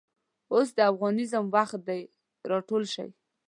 اوس 0.53 0.67
دافغانیزم 0.79 1.45
وخت 1.55 1.79
دی 1.87 2.01
راټول 2.51 2.83
شئ 2.93 3.09